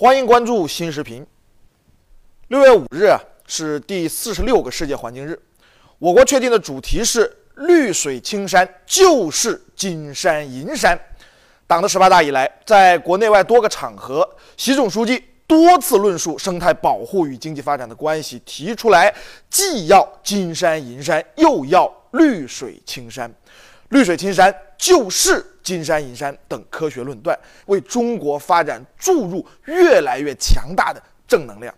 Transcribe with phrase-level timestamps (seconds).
[0.00, 1.26] 欢迎关注新视频。
[2.48, 5.38] 六月五日啊，是第四十六个世界环境日。
[5.98, 7.30] 我国确定的主题是
[7.68, 10.98] “绿水青山就是金山银山”。
[11.68, 14.26] 党的十八大以来，在国内外多个场合，
[14.56, 19.14] 习总书记多次论述生态保护与经济发展的关系，提出来
[19.50, 23.30] 既要金山银山，又要绿水青山。
[23.90, 31.74] 绿水青山就是金山银山等科学论断，为中国发展注入越来越强大的正能量。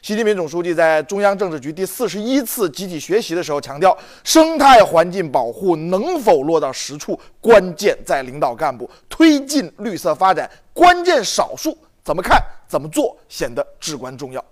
[0.00, 14.42] 习近平总书记在中央政治局第四十一次集体学习的时候强调，生态环境保护能否落到实处，关键在领导干部推进绿色发展，关键少数怎么看怎么做显得至关重要。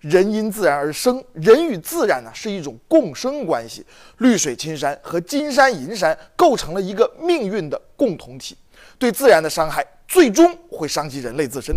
[0.00, 3.84] 人因自然而生，人与自然呢是一种共生关系。
[4.18, 8.56] 绿水青山和金山银山构成了一个命运的共同体。
[8.98, 11.76] 对自然的伤害最终会伤及人类自身。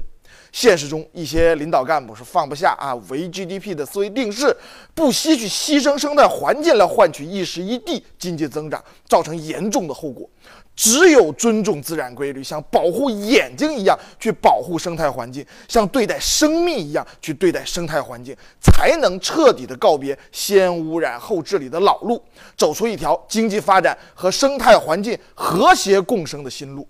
[0.55, 4.55] 现实中，一些领导干部是放不下啊唯 GDP 的思维定势，
[4.93, 10.29] 不惜去牺牲生态环境来换取一时一地经济增长，造成严重的后果。
[10.73, 22.23] 只有尊重自然规律，像保护眼睛一样去保护生态环境，像对待生命一样去对待生态环境，才能彻底的告别先污染后治理的老路，
[22.55, 26.87] 走出一条经济发展和生态环境和谐共生的新路。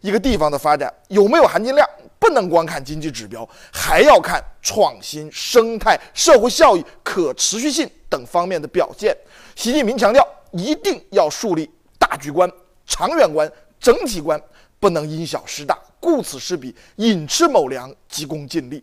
[0.00, 9.16] 一个地方的发展有没有含金量，不能光看经济指标，还要看创新、生态、社会效益、可持续性等方面的表现。
[9.54, 12.50] 习近平强调，一定要树立大局观。
[12.86, 14.40] 长远观、整体观
[14.80, 18.82] 不能因小失大、顾此失彼、寅吃卯粮、急功近利。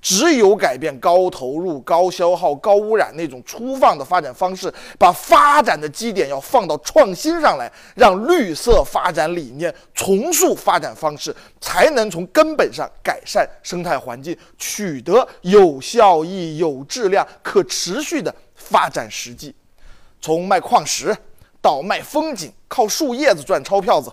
[0.00, 19.54] 只有改变高投入、高消耗、高污染那种粗放的发展方式，把发展的基点要放到创新上来，让绿色发展理念重塑发展方式，才能从根本上改善生态环境，取得有效益、有质量、可持续的发展实际。
[20.20, 21.16] 从卖矿石。
[21.64, 24.12] 到卖风景，靠树叶子赚钞票子。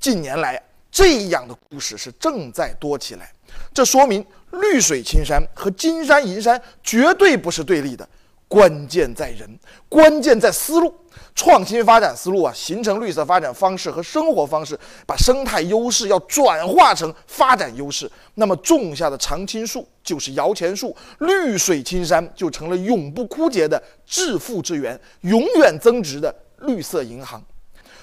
[0.00, 3.30] 近年来，这样的故事是正在多起来。
[3.72, 8.08] 这说明绿水青山和金山银山绝对不是对立的，
[8.46, 9.48] 关键在人，
[9.88, 10.92] 关键在思路。
[11.34, 14.76] 创新发展思路啊，形成绿色发展方式和生活方式，
[15.06, 18.10] 把生态优势要转化成发展优势。
[18.34, 26.34] 那么种下的常青树就是摇钱树，绿水青山就成了永不枯竭的致富之源，永远增值的。
[26.62, 27.40] 绿色银行，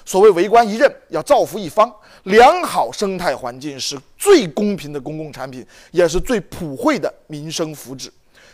[0.05, 1.91] 所谓为官一任要造福一方，
[2.23, 8.09] 良好生态环境是最公平的公共产品，也是最普惠的民生福祉。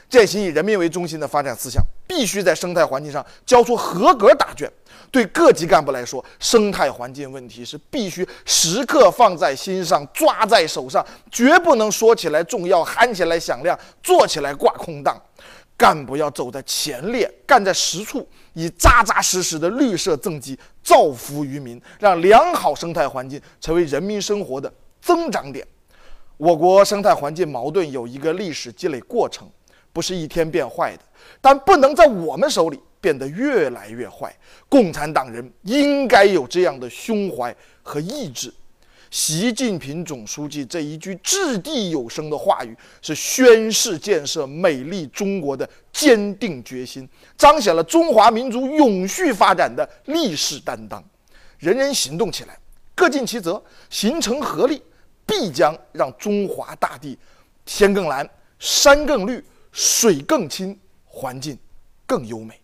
[0.09, 4.69] 践行以人民为中心的发展思想，必须在生态环境上交出合格答卷。
[5.09, 15.22] 对各级干部来说，生态环境问题是必须时刻放在心上、抓在手上，绝不能说起来重要、喊起来响亮、做起来挂空档。
[15.81, 24.72] 干部要走在前列，干在实处，以扎扎实实的绿色政绩造福于民，让良好生态环境成为人民生活的
[25.02, 25.66] 增长点。
[26.38, 29.50] 我国生态环境矛盾有一个历史积累过程，
[29.92, 31.02] 不是一天变坏的，
[31.42, 34.31] 但不能在我们手里变得越来越坏。
[34.69, 38.53] 共产党人应该有这样的胸怀和意志。
[39.12, 47.08] 习近平总书记这一句掷地有声的话语，是宣示建设美丽中国的坚定决心，
[47.38, 51.04] 彰显了中华民族永续发展的历史担当。
[51.60, 52.58] 人人行动起来，
[52.96, 54.82] 各尽其责，形成合力，
[55.26, 57.20] 必将让中华大地
[57.66, 58.28] 天更蓝、
[58.60, 59.44] 山更绿、
[59.74, 61.60] 水更清、环境
[62.06, 62.61] 更优美。